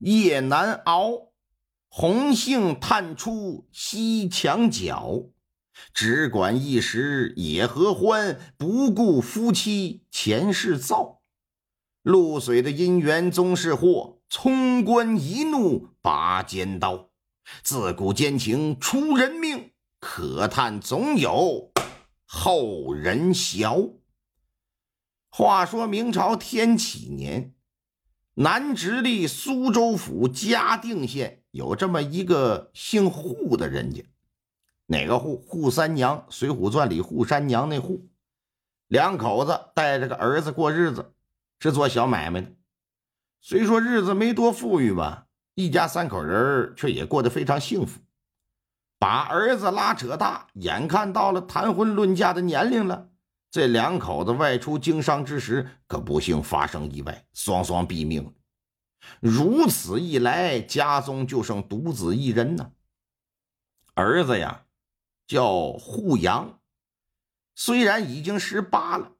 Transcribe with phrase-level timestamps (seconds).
[0.00, 1.32] 夜难熬，
[1.88, 5.26] 红杏探出西墙角。
[5.92, 11.20] 只管一时也合欢，不顾夫妻前世造。
[12.02, 17.10] 露水的姻缘终是祸，冲冠一怒拔尖刀。
[17.62, 21.72] 自古奸情出人命，可叹总有
[22.24, 23.78] 后人晓。
[25.28, 27.54] 话说明朝天启年。
[28.42, 34.02] 南直隶苏州府嘉定县有这么一个姓扈的人家，
[34.86, 35.38] 哪个扈？
[35.46, 38.00] 扈三娘，《水浒传》里扈三娘那扈，
[38.86, 41.12] 两口子带着个儿子过日子，
[41.58, 42.50] 是做小买卖的。
[43.42, 48.00] 虽说日子没多富裕吧，一家三口人却也过得非常幸福。
[48.98, 53.09] 把儿子拉扯大，眼看到了谈婚论嫁的年龄了。
[53.50, 58.32] 这两口子外出经商之时，可不幸发生意外，双双毙命。
[59.20, 62.72] 如此一来，家中就剩独子一人呢。
[63.94, 64.66] 儿子呀，
[65.26, 66.60] 叫护阳，
[67.56, 69.12] 虽然已经十八了，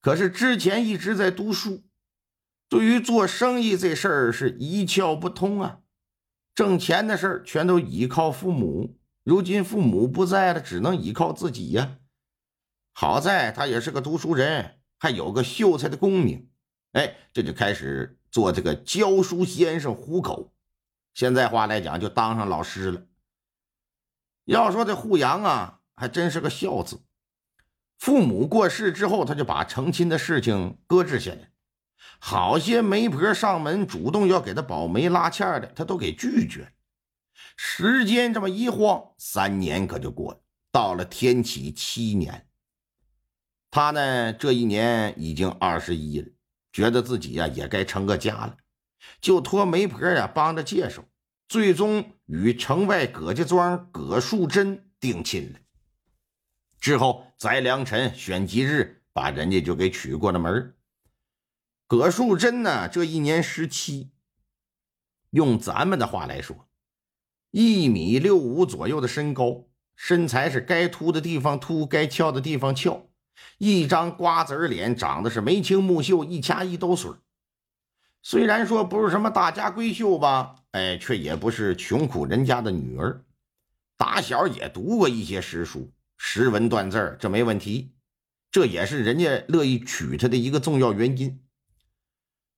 [0.00, 1.84] 可是之前一直在读书，
[2.68, 5.78] 对于做生意这事儿是一窍不通啊。
[6.54, 11.98] 挣钱的事儿全都依靠父母，如今父母不在了，只能依靠自己呀。
[12.92, 16.50] 好在他也是个读书人，还有个秀才的功名，
[16.92, 20.52] 哎，这就开始做这个教书先生糊口。
[21.14, 23.02] 现在话来讲，就当上老师了。
[24.44, 27.02] 要说这扈阳啊，还真是个孝子。
[27.98, 31.52] 父母过世之后，他就把成亲的事情搁置下来。
[32.18, 36.72] 好些媒婆上门主动要给他保媒拉纤的，他都给拒绝。
[37.56, 40.40] 时间这么一晃，三年可就过了。
[40.70, 42.48] 到了天启七年。
[43.74, 46.28] 他呢，这一年已经二十一了，
[46.74, 48.58] 觉得自己呀也该成个家了，
[49.18, 51.02] 就托媒婆呀帮着介绍，
[51.48, 55.58] 最终与城外葛家庄葛树贞定亲了。
[56.80, 60.74] 之后翟良辰选吉日，把人家就给娶过了门。
[61.86, 64.10] 葛树贞呢，这一年十七，
[65.30, 66.68] 用咱们的话来说，
[67.50, 69.64] 一米六五左右的身高，
[69.96, 73.08] 身材是该凸的地方凸，该翘的地方翘。
[73.58, 77.10] 一张瓜子脸，长得是眉清目秀，一掐一兜水
[78.22, 83.24] 虽然说不是什么大家闺秀吧，哎，却也不是穷苦人家的女儿。
[83.96, 87.94] 打小也读过一些诗书，识文断字这没问题。
[88.50, 91.40] 这也是人家乐意娶她的一个重要原因。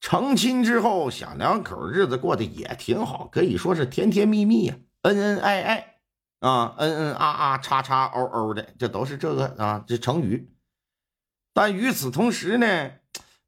[0.01, 5.97] 成亲之后，小两口日子过得也挺好，可以说是甜甜蜜蜜呀，恩恩爱爱
[6.41, 10.51] 啊，恩恩啊啊，叉叉嗷嗷的，这都是这个啊，这成语。
[11.55, 12.91] 但与此同时呢，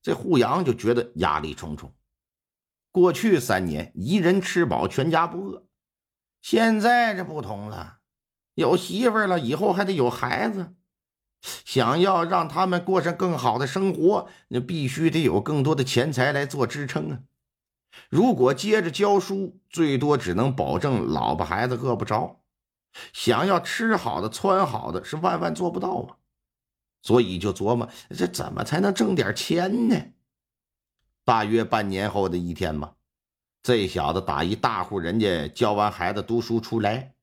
[0.01, 1.93] 这护阳就觉得压力重重。
[2.91, 5.67] 过去三年，一人吃饱，全家不饿。
[6.41, 7.99] 现在这不同了，
[8.55, 10.77] 有媳妇了，以后还得有孩子。
[11.43, 17.19] 想要让他们过上更好的生活，那必须得有更多的钱财来做支撑啊。
[18.09, 22.41] 如果接着教书，最多只能保证老婆孩子饿不着。
[23.13, 26.17] 想要吃好的、穿好的，是万万做不到啊。
[27.07, 29.97] 所以就琢磨这怎么才能挣点钱呢？
[31.25, 32.95] 大约半年后的一天吧，
[33.63, 37.15] 这小子打一大户人家教完孩子读书出来，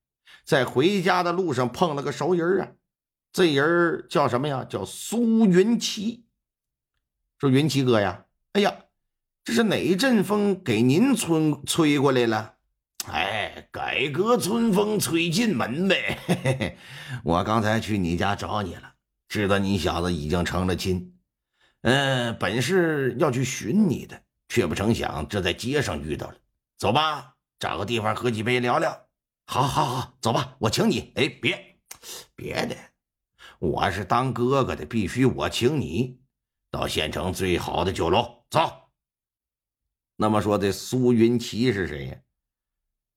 [0.45, 2.71] 在回家的路上碰了个熟人啊。
[3.33, 4.63] 这人叫什么呀？
[4.63, 6.23] 叫苏云奇。
[7.39, 8.23] 说云奇哥呀，
[8.53, 8.73] 哎呀，
[9.43, 12.53] 这是哪一阵风给您吹吹过来了？
[13.07, 16.77] 哎，改革春风吹进门呗。
[17.25, 18.92] 我刚才去你家找你了。
[19.33, 21.17] 知道你小子已经成了亲，
[21.81, 26.35] 嗯，本是要去寻你的，却不成想这在街上遇到了。
[26.77, 28.91] 走吧，找个地方喝几杯聊聊。
[29.47, 31.11] 好，好，好，走吧，我请你。
[31.15, 31.79] 哎，别，
[32.35, 32.77] 别的，
[33.57, 36.21] 我是当哥哥的，必须我请你
[36.69, 38.45] 到县城最好的酒楼。
[38.51, 38.91] 走。
[40.15, 42.17] 那么说，这苏云奇是谁呀？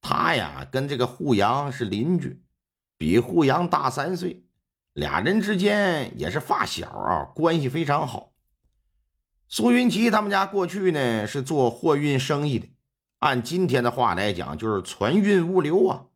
[0.01, 2.43] 他呀，跟这个扈阳是邻居，
[2.97, 4.45] 比扈阳大三岁。
[4.96, 8.32] 俩人之间也是发小啊，关系非常好。
[9.46, 12.66] 苏云奇他们家过去呢是做货运生意的，
[13.19, 16.06] 按今天的话来讲，就是船运物流啊，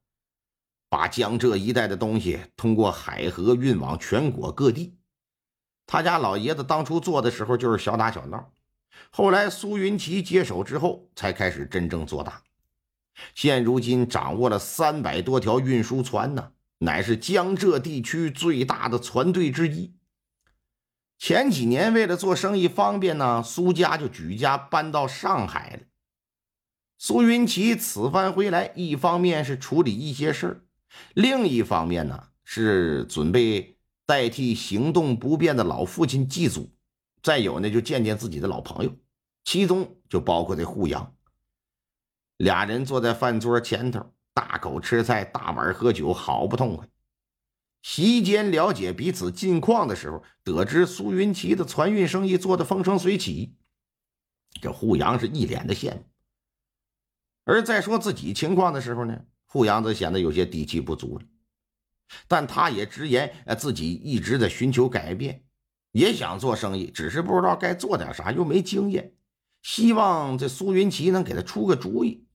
[0.88, 4.96] 把江浙一带的东西通过海河运往全国各地。
[5.86, 8.50] 他家老爷子当初做的时候就是小打小闹，
[9.10, 12.42] 后来苏云奇接手之后，才开始真正做大。
[13.34, 19.94] 现如今掌握了三百多条运输船呢，乃是江浙地区最大的船队之一。
[21.18, 25.82] 前几年为了做生意方便呢，苏家就举家搬到上海了。
[26.96, 30.64] 苏云奇此番回来，一方面是处理一些事儿，
[31.14, 36.70] 另一方面呢是准备代替行动不便的老父亲祭祖，
[37.22, 38.96] 再有呢就见见自己的老朋友，
[39.44, 41.14] 其中就包括这护阳。
[42.38, 46.88] 俩人坐在饭桌前头，大口吃菜，大碗喝酒，好不痛快。
[47.82, 53.56] 席间了解彼此近况的时候，得知苏云奇的船运生意做得风生水起，
[54.60, 56.04] 这户阳是一脸的羡慕。
[57.44, 61.24] 而在说自己情况的时候呢，户阳则显得有些底气不足了。
[62.28, 65.44] 但他也直言，呃，自己一直在寻求改变，
[65.92, 69.14] 也想做生意，只是不知道该做点啥，又没经验，
[69.62, 72.26] 希望这苏云奇能给他出个主意。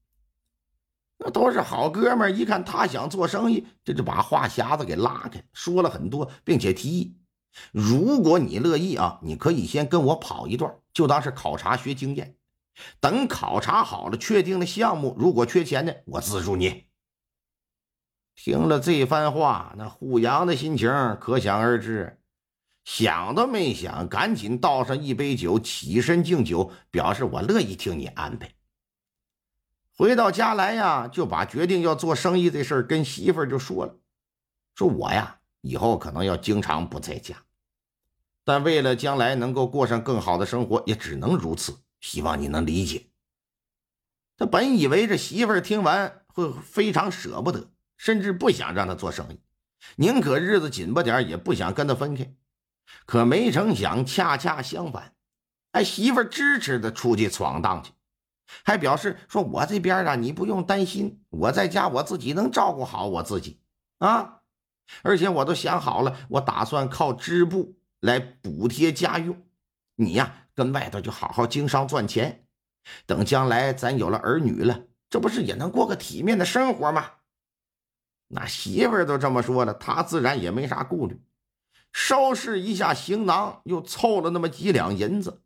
[1.18, 7.16] 那都是好哥们儿，一看他想做生意，这就把话匣子给拉开，说了很多，并且提议：
[7.72, 12.36] 如果你乐意啊，你可以先跟我跑一段，就当是考察学经验。
[13.00, 16.84] 等考察好了，确定了项目，如果缺钱呢，我资助你。
[18.34, 22.20] 听了这番话，那户阳的心情可想而知，
[22.84, 28.52] 想都没想，赶紧倒上一杯酒，起身敬酒，表示我乐意听你安排。
[29.96, 33.96] 回到家来呀，就把决定要做生意这事儿跟媳妇儿就说了，
[34.74, 37.36] 说我呀以后可能要经常不在家，
[38.44, 41.78] 但为了将来能够过上更好的生活，也只能如此。
[41.98, 43.06] 希望你能理解。
[44.36, 49.40] 他本以为这媳妇儿听完会非常舍不得，甚至不想让他做生意，
[49.96, 52.34] 宁可日子紧巴点也不想跟他分开。
[53.06, 55.14] 可没成想，恰恰相反，
[55.72, 57.92] 哎，媳妇儿支持他出去闯荡去。
[58.64, 63.60] 还表示说：“我这边啊，你不用担心，我在家我自己能照顾好我自己
[63.98, 64.42] 啊！
[65.02, 69.36] 而且我都想好了，我打算靠织布来补贴家用。
[69.96, 72.46] 你呀，跟外头就好好经商赚钱。
[73.04, 77.10] 等将来咱有了儿女了，这不是也能过个体面的生活吗？”
[78.28, 81.20] 那媳妇儿都这么说了，他自然也没啥顾虑，
[81.92, 85.42] 收拾一下行囊，又凑了那么几两银子。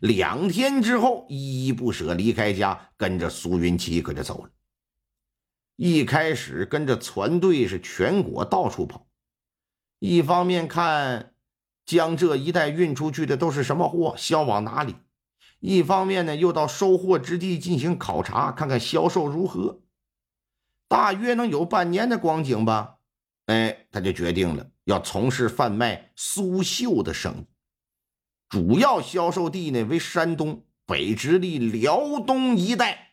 [0.00, 4.50] 两天之后，依依不舍离开家，跟着苏云奇可就走了。
[5.76, 9.06] 一开始跟着船队是全国到处跑，
[9.98, 11.34] 一方面看
[11.84, 14.94] 江浙一带运出去的都是什么货，销往哪里；
[15.58, 19.80] 一方面呢，又到收货之地进行考察，看看销售如何。
[20.86, 22.98] 大约能有半年的光景吧。
[23.46, 27.51] 哎，他就决定了要从事贩卖苏绣的生意。
[28.52, 33.11] 主要销售地呢为山东、北直隶、辽东一带。